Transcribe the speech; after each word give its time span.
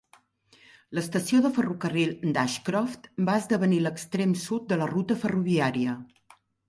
L'estació 0.99 1.41
de 1.45 1.51
ferrocarril 1.57 2.15
d'Ashcroft 2.37 3.05
va 3.29 3.35
esdevenir 3.43 3.83
l'extrem 3.89 4.33
sud 4.47 4.67
de 4.73 4.81
la 4.83 4.89
ruta 4.95 5.19
ferroviària. 5.27 5.95